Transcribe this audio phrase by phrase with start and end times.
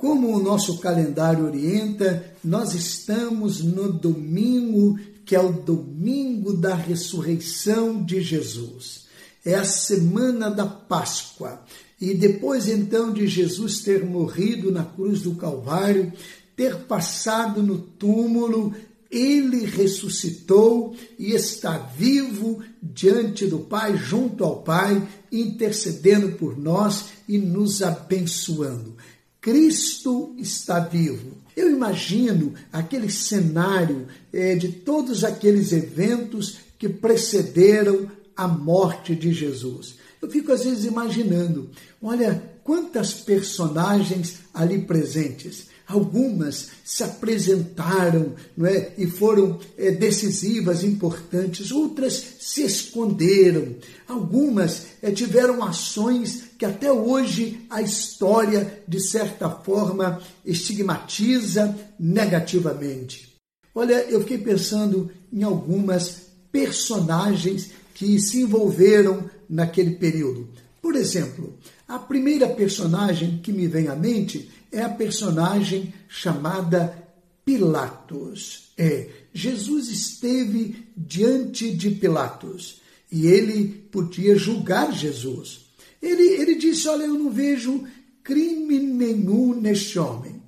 [0.00, 8.02] Como o nosso calendário orienta, nós estamos no domingo, que é o domingo da ressurreição
[8.04, 9.06] de Jesus.
[9.44, 11.62] É a semana da Páscoa.
[12.00, 16.12] E depois então de Jesus ter morrido na cruz do Calvário,
[16.54, 18.72] ter passado no túmulo,
[19.10, 27.36] ele ressuscitou e está vivo diante do Pai, junto ao Pai, intercedendo por nós e
[27.38, 28.96] nos abençoando.
[29.40, 31.38] Cristo está vivo.
[31.56, 39.96] Eu imagino aquele cenário é, de todos aqueles eventos que precederam a morte de Jesus.
[40.20, 41.70] Eu fico às vezes imaginando,
[42.02, 45.68] olha quantas personagens ali presentes.
[45.88, 53.74] Algumas se apresentaram não é, e foram é, decisivas, importantes, outras se esconderam,
[54.06, 63.34] algumas é, tiveram ações que até hoje a história, de certa forma, estigmatiza negativamente.
[63.74, 70.48] Olha, eu fiquei pensando em algumas personagens que se envolveram naquele período.
[70.82, 71.54] Por exemplo,
[71.86, 77.08] a primeira personagem que me vem à mente é a personagem chamada
[77.44, 78.72] Pilatos.
[78.76, 85.66] É, Jesus esteve diante de Pilatos e ele podia julgar Jesus.
[86.02, 87.84] Ele, ele disse: Olha, eu não vejo
[88.22, 90.42] crime nenhum neste homem.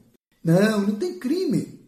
[0.44, 1.80] Não, não tem crime.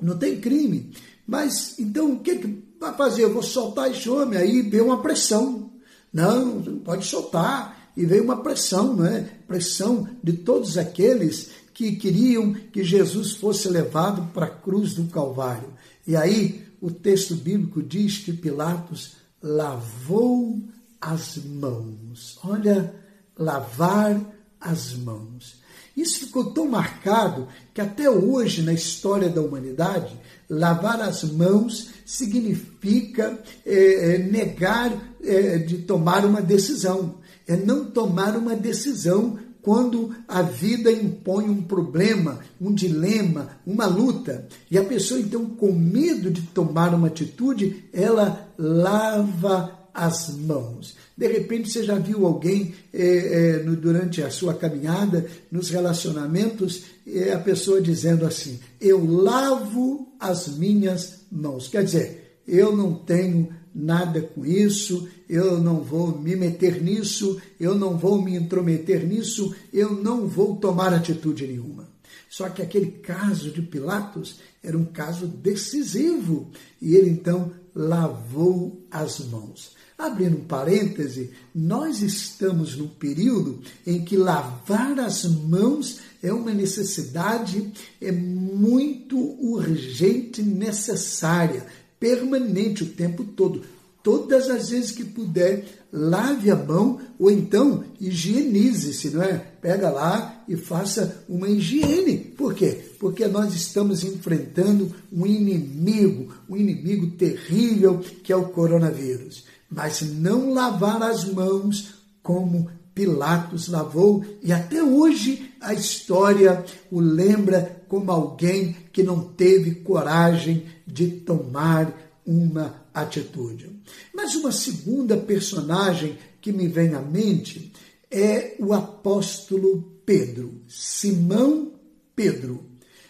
[0.00, 0.92] Não tem crime.
[1.26, 3.24] Mas então o que, que vai fazer?
[3.24, 4.38] Eu vou soltar esse homem.
[4.38, 5.70] Aí veio uma pressão.
[6.12, 7.77] Não, não pode soltar.
[7.98, 9.22] E veio uma pressão, não é?
[9.48, 15.68] Pressão de todos aqueles que queriam que Jesus fosse levado para a cruz do Calvário.
[16.06, 20.62] E aí o texto bíblico diz que Pilatos lavou
[21.00, 22.38] as mãos.
[22.44, 22.94] Olha,
[23.36, 24.20] lavar
[24.60, 25.56] as mãos.
[25.96, 30.16] Isso ficou tão marcado que até hoje, na história da humanidade,
[30.48, 37.16] lavar as mãos significa é negar é, de tomar uma decisão,
[37.48, 44.46] é não tomar uma decisão quando a vida impõe um problema, um dilema, uma luta,
[44.70, 50.96] e a pessoa então, com medo de tomar uma atitude, ela lava as mãos.
[51.16, 56.84] De repente você já viu alguém é, é, no, durante a sua caminhada, nos relacionamentos,
[57.06, 61.66] é, a pessoa dizendo assim: Eu lavo as minhas mãos.
[61.66, 63.48] Quer dizer, eu não tenho
[63.78, 69.54] nada com isso, eu não vou me meter nisso, eu não vou me intrometer nisso,
[69.72, 71.88] eu não vou tomar atitude nenhuma.
[72.28, 76.50] Só que aquele caso de Pilatos era um caso decisivo
[76.82, 79.76] e ele então lavou as mãos.
[79.96, 87.72] Abrindo um parêntese, nós estamos num período em que lavar as mãos é uma necessidade
[88.00, 91.66] é muito urgente, necessária
[91.98, 93.62] permanente o tempo todo.
[94.02, 99.36] Todas as vezes que puder, lave a mão ou então higienize-se, não é?
[99.60, 102.16] Pega lá e faça uma higiene.
[102.18, 102.78] Por quê?
[102.98, 109.44] Porque nós estamos enfrentando um inimigo, um inimigo terrível que é o coronavírus.
[109.68, 117.84] Mas não lavar as mãos como Pilatos lavou, e até hoje a história o lembra
[117.86, 123.70] como alguém que não teve coragem de tomar uma atitude.
[124.12, 127.72] Mas uma segunda personagem que me vem à mente
[128.10, 131.70] é o apóstolo Pedro, Simão
[132.16, 132.66] Pedro.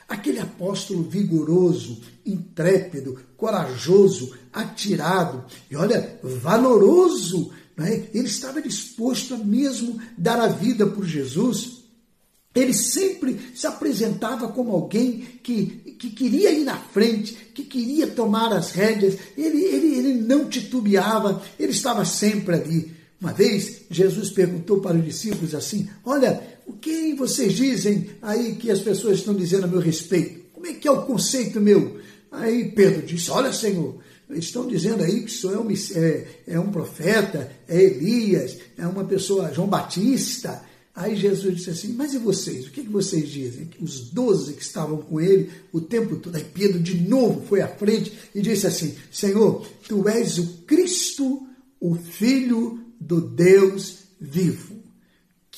[0.07, 7.51] Aquele apóstolo vigoroso, intrépido, corajoso, atirado e olha, valoroso
[7.85, 8.09] é?
[8.13, 11.79] Ele estava disposto a mesmo dar a vida por Jesus.
[12.55, 18.53] Ele sempre se apresentava como alguém que, que queria ir na frente, que queria tomar
[18.53, 19.17] as rédeas.
[19.37, 22.99] Ele, ele, ele não titubeava, ele estava sempre ali.
[23.21, 28.71] Uma vez, Jesus perguntou para os discípulos assim: Olha, o que vocês dizem aí que
[28.71, 30.41] as pessoas estão dizendo a meu respeito?
[30.53, 31.99] Como é que é o conceito meu?
[32.31, 33.99] Aí Pedro disse: Olha, Senhor,
[34.31, 39.05] estão dizendo aí que sou é um, é, é um profeta, é Elias, é uma
[39.05, 40.63] pessoa, João Batista.
[40.95, 42.67] Aí Jesus disse assim: Mas e vocês?
[42.67, 43.71] O que, que vocês dizem?
[43.81, 46.35] Os doze que estavam com ele o tempo todo.
[46.35, 51.47] Aí Pedro de novo foi à frente e disse assim: Senhor, tu és o Cristo,
[51.81, 54.78] o Filho do Deus vivo.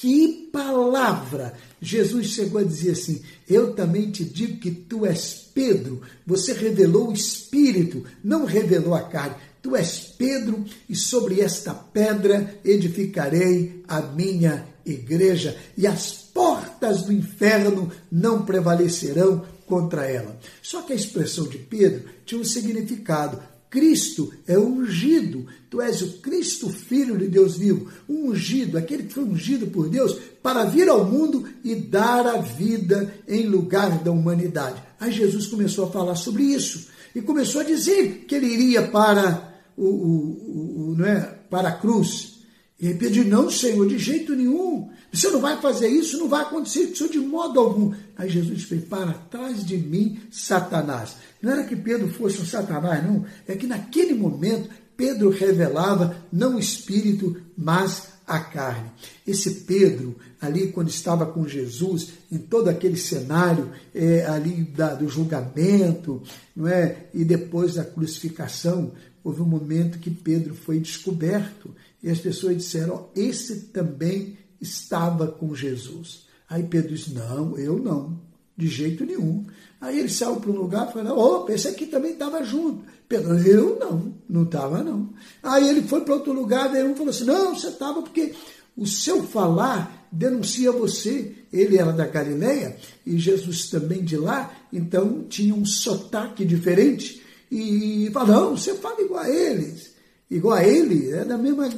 [0.00, 1.52] Que palavra!
[1.78, 6.00] Jesus chegou a dizer assim: Eu também te digo que tu és Pedro.
[6.26, 9.36] Você revelou o Espírito, não revelou a carne.
[9.60, 17.12] Tu és Pedro, e sobre esta pedra edificarei a minha igreja, e as portas do
[17.12, 20.40] inferno não prevalecerão contra ela.
[20.62, 23.38] Só que a expressão de Pedro tinha um significado.
[23.70, 25.46] Cristo é ungido.
[25.70, 27.88] Tu és o Cristo, Filho de Deus vivo.
[28.08, 33.14] Ungido, aquele que foi ungido por Deus para vir ao mundo e dar a vida
[33.28, 34.82] em lugar da humanidade.
[34.98, 39.62] Aí Jesus começou a falar sobre isso e começou a dizer que ele iria para
[39.76, 42.39] o, o, o não é, para a cruz.
[42.80, 44.88] E ele pediu, não, Senhor, de jeito nenhum.
[45.12, 47.92] Você não vai fazer isso, não vai acontecer isso de modo algum.
[48.16, 51.16] Aí Jesus fez, para trás de mim, Satanás.
[51.42, 53.26] Não era que Pedro fosse um Satanás, não.
[53.46, 58.90] É que naquele momento Pedro revelava não o espírito, mas a carne.
[59.26, 65.08] Esse Pedro, ali quando estava com Jesus, em todo aquele cenário é, ali da, do
[65.08, 66.22] julgamento,
[66.54, 67.08] não é?
[67.12, 68.92] e depois da crucificação,
[69.24, 75.26] houve um momento que Pedro foi descoberto e as pessoas disseram: oh, esse também estava
[75.26, 76.26] com Jesus.
[76.48, 78.20] Aí Pedro disse: Não, eu não,
[78.56, 79.44] de jeito nenhum.
[79.80, 82.84] Aí ele saiu para um lugar e falou: Opa, esse aqui também estava junto.
[83.08, 85.10] Pedro, eu não, não estava não.
[85.42, 88.34] Aí ele foi para outro lugar, daí um falou assim: Não, você estava porque
[88.76, 91.36] o seu falar denuncia você.
[91.52, 97.22] Ele era da Galileia e Jesus também de lá, então tinha um sotaque diferente.
[97.50, 99.90] E falou: Não, você fala igual a eles.
[100.30, 101.68] Igual a ele, é da mesma,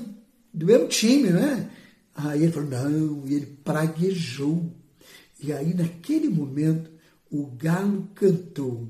[0.53, 1.71] do mesmo time, né?
[2.15, 4.71] Aí ele falou, não, e ele praguejou.
[5.41, 6.91] E aí, naquele momento,
[7.31, 8.89] o galo cantou.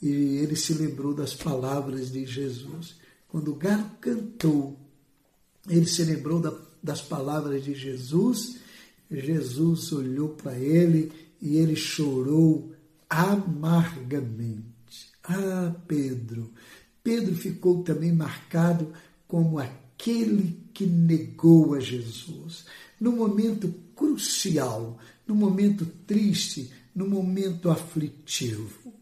[0.00, 2.96] E ele se lembrou das palavras de Jesus.
[3.28, 4.78] Quando o galo cantou,
[5.68, 6.52] ele se lembrou da,
[6.82, 8.56] das palavras de Jesus.
[9.10, 12.72] Jesus olhou para ele e ele chorou
[13.08, 14.64] amargamente.
[15.22, 16.52] Ah, Pedro!
[17.02, 18.92] Pedro ficou também marcado
[19.28, 22.64] como aquele que negou a Jesus.
[23.00, 28.92] No momento crucial, no momento triste, no momento aflitivo.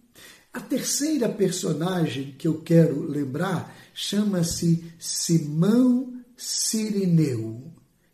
[0.53, 7.61] A terceira personagem que eu quero lembrar chama-se Simão Sirineu.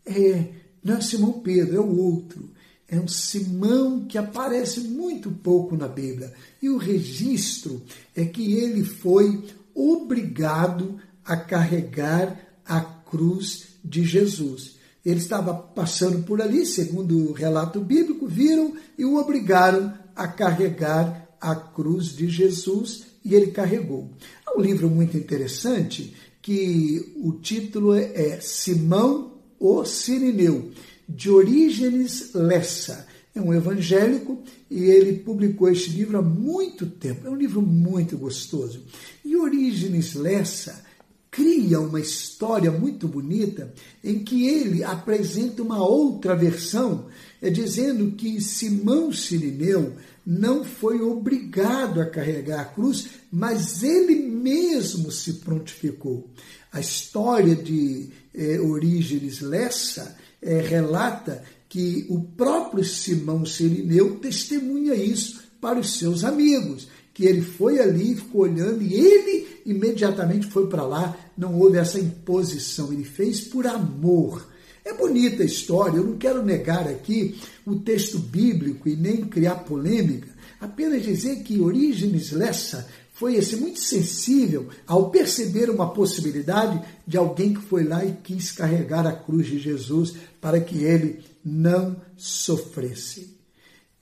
[0.05, 0.47] É,
[0.82, 2.50] não é Simão Pedro, é o outro.
[2.88, 6.32] É um Simão que aparece muito pouco na Bíblia.
[6.61, 7.82] E o registro
[8.17, 9.44] é que ele foi
[9.75, 14.76] obrigado a carregar a cruz de Jesus.
[15.05, 21.28] Ele estava passando por ali, segundo o relato bíblico, viram e o obrigaram a carregar
[21.40, 24.08] a cruz de Jesus e ele carregou.
[24.46, 30.70] Há um livro muito interessante que o título é Simão o Sirineu,
[31.08, 33.06] de Orígenes Lessa.
[33.34, 37.26] É um evangélico e ele publicou este livro há muito tempo.
[37.26, 38.84] É um livro muito gostoso.
[39.25, 40.84] E Orígenes Lessa
[41.31, 43.73] cria uma história muito bonita
[44.03, 47.06] em que ele apresenta uma outra versão,
[47.41, 49.94] é dizendo que Simão Sirineu
[50.27, 56.29] não foi obrigado a carregar a cruz, mas ele mesmo se prontificou.
[56.73, 65.41] A história de é, Orígenes Lessa é, relata que o próprio Simão Sirineu testemunha isso
[65.61, 70.86] para os seus amigos, que ele foi ali, ficou olhando e ele imediatamente foi para
[70.86, 74.48] lá, não houve essa imposição, ele fez por amor.
[74.84, 79.56] É bonita a história, eu não quero negar aqui o texto bíblico e nem criar
[79.56, 80.29] polêmica,
[80.60, 87.52] apenas dizer que Orígenes Lessa foi esse muito sensível ao perceber uma possibilidade de alguém
[87.52, 93.36] que foi lá e quis carregar a cruz de Jesus para que ele não sofresse.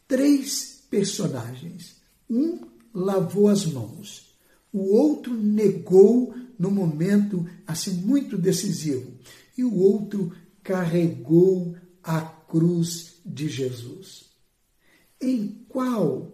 [0.06, 1.96] Três personagens.
[2.30, 2.60] Um
[2.98, 4.28] lavou as mãos
[4.72, 9.12] o outro negou no momento assim muito decisivo
[9.56, 14.26] e o outro carregou a cruz de Jesus.
[15.20, 16.32] Em qual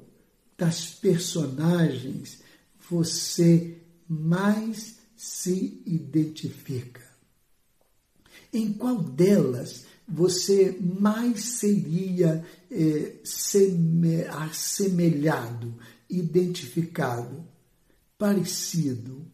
[0.58, 2.40] das personagens
[2.90, 3.78] você
[4.08, 7.02] mais se identifica?
[8.52, 13.16] Em qual delas você mais seria eh,
[14.28, 15.74] assemelhado,
[16.18, 17.54] identificado?
[18.18, 19.26] parecido.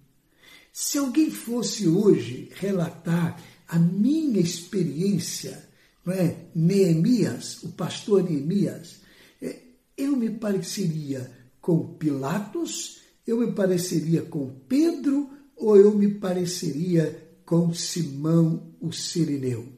[0.72, 5.68] Se alguém fosse hoje relatar a minha experiência,
[6.04, 6.46] não é?
[6.54, 9.00] Neemias, o pastor Neemias,
[9.40, 9.60] é,
[9.96, 17.72] eu me pareceria com Pilatos, eu me pareceria com Pedro, ou eu me pareceria com
[17.74, 19.68] Simão o Sirineu.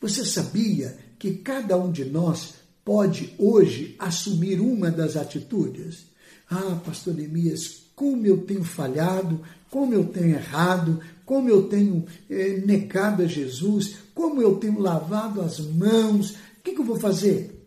[0.00, 2.54] Você sabia que cada um de nós
[2.84, 6.11] pode hoje assumir uma das atitudes?
[6.50, 12.58] Ah, pastor Neemias, como eu tenho falhado, como eu tenho errado, como eu tenho é,
[12.58, 16.32] negado a Jesus, como eu tenho lavado as mãos.
[16.32, 17.58] O que, que eu vou fazer?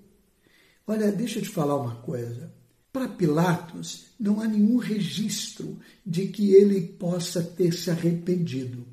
[0.87, 2.53] Olha, deixa eu te falar uma coisa.
[2.93, 8.85] Para Pilatos, não há nenhum registro de que ele possa ter se arrependido.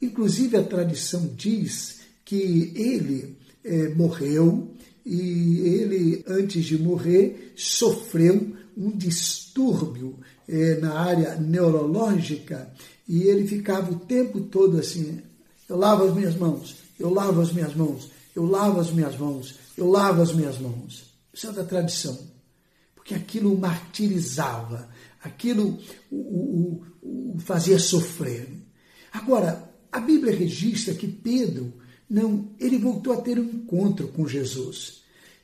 [0.00, 8.90] Inclusive, a tradição diz que ele é, morreu e ele, antes de morrer, sofreu um
[8.90, 12.72] distúrbio é, na área neurológica
[13.08, 15.20] e ele ficava o tempo todo assim:
[15.68, 19.54] eu lavo as minhas mãos, eu lavo as minhas mãos, eu lavo as minhas mãos,
[19.76, 21.14] eu lavo as minhas mãos.
[21.32, 22.18] Isso é da tradição,
[22.94, 24.88] porque aquilo o martirizava,
[25.22, 25.78] aquilo
[26.10, 28.48] o, o, o, o fazia sofrer.
[29.12, 31.72] Agora, a Bíblia registra que Pedro
[32.08, 35.02] não, ele voltou a ter um encontro com Jesus.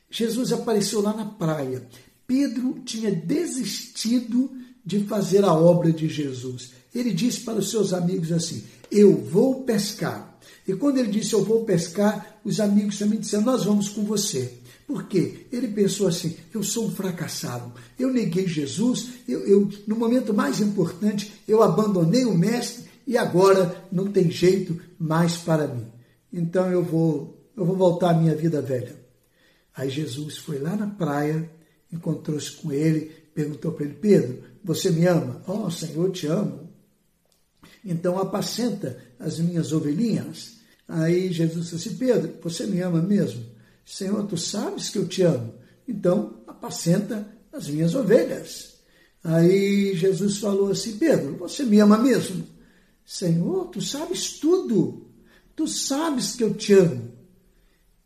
[0.09, 1.87] Jesus apareceu lá na praia.
[2.27, 4.51] Pedro tinha desistido
[4.85, 6.71] de fazer a obra de Jesus.
[6.93, 10.39] Ele disse para os seus amigos assim: Eu vou pescar.
[10.67, 14.53] E quando ele disse eu vou pescar, os amigos também disseram: Nós vamos com você.
[14.87, 15.45] Por quê?
[15.51, 20.59] Ele pensou assim: eu sou um fracassado, eu neguei Jesus, eu, eu, no momento mais
[20.59, 25.85] importante eu abandonei o Mestre e agora não tem jeito mais para mim
[26.31, 28.95] então eu vou, eu vou voltar à minha vida velha.
[29.75, 31.49] Aí Jesus foi lá na praia,
[31.91, 35.41] encontrou-se com ele, perguntou para ele: Pedro, você me ama?
[35.47, 36.69] Oh, Senhor, te amo.
[37.83, 40.57] Então apacenta as minhas ovelhinhas.
[40.87, 43.43] Aí Jesus disse assim: Pedro, você me ama mesmo?
[43.85, 45.53] Senhor, tu sabes que eu te amo.
[45.87, 48.75] Então apacenta as minhas ovelhas.
[49.23, 52.45] Aí Jesus falou assim: Pedro, você me ama mesmo?
[53.05, 55.07] Senhor, tu sabes tudo.
[55.55, 57.11] Tu sabes que eu te amo.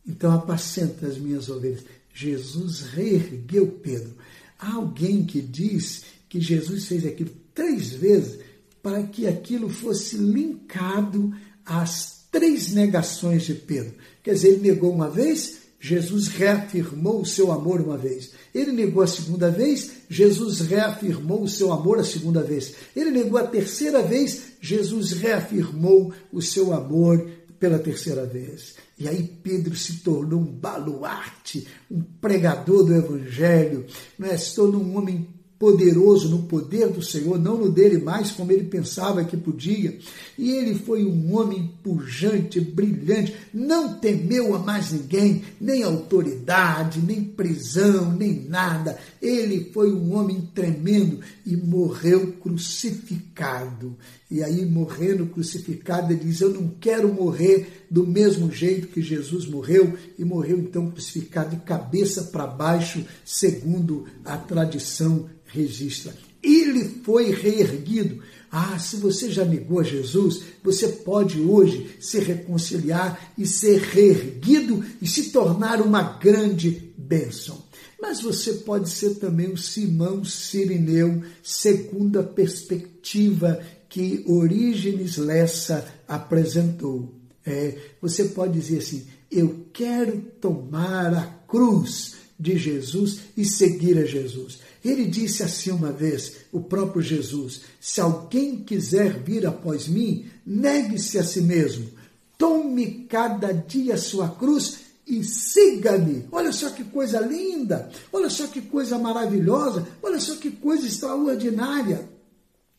[0.08, 1.84] Então apacenta as minhas ovelhas.
[2.16, 4.16] Jesus reergueu Pedro.
[4.58, 8.40] Há alguém que diz que Jesus fez aquilo três vezes
[8.82, 13.94] para que aquilo fosse linkado às três negações de Pedro.
[14.24, 18.32] Quer dizer, ele negou uma vez, Jesus reafirmou o seu amor uma vez.
[18.54, 22.76] Ele negou a segunda vez, Jesus reafirmou o seu amor a segunda vez.
[22.96, 28.76] Ele negou a terceira vez, Jesus reafirmou o seu amor pela terceira vez.
[28.98, 33.86] E aí Pedro se tornou um baluarte, um pregador do Evangelho,
[34.18, 34.38] não é?
[34.38, 38.66] se tornou um homem poderoso no poder do Senhor, não no dele mais como ele
[38.66, 39.98] pensava que podia.
[40.38, 47.24] E ele foi um homem pujante, brilhante, não temeu a mais ninguém, nem autoridade, nem
[47.24, 48.98] prisão, nem nada.
[49.22, 53.96] Ele foi um homem tremendo e morreu crucificado.
[54.30, 59.46] E aí, morrendo crucificado, ele diz: Eu não quero morrer do mesmo jeito que Jesus
[59.46, 66.14] morreu, e morreu então crucificado de cabeça para baixo, segundo a tradição registra.
[66.44, 68.22] Ele foi reerguido.
[68.52, 74.84] Ah, se você já negou a Jesus, você pode hoje se reconciliar e ser reerguido
[75.02, 77.64] e se tornar uma grande bênção.
[78.00, 83.60] Mas você pode ser também o Simão Sirineu, segundo a perspectiva
[83.90, 87.16] que Orígenes Lessa apresentou.
[87.46, 94.06] É, você pode dizer assim: eu quero tomar a cruz de Jesus e seguir a
[94.06, 94.60] Jesus.
[94.86, 101.18] Ele disse assim uma vez, o próprio Jesus: Se alguém quiser vir após mim, negue-se
[101.18, 101.90] a si mesmo,
[102.38, 106.28] tome cada dia sua cruz e siga-me.
[106.32, 112.08] Olha só que coisa linda, olha só que coisa maravilhosa, olha só que coisa extraordinária.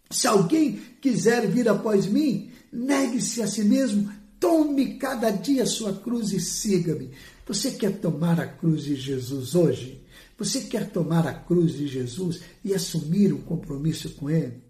[0.09, 6.33] Se alguém quiser vir após mim, negue-se a si mesmo, tome cada dia sua cruz
[6.33, 7.11] e siga-me.
[7.49, 10.06] Você quer tomar a cruz de Jesus hoje?
[10.39, 14.66] Você quer tomar a cruz de Jesus e assumir um compromisso com Ele?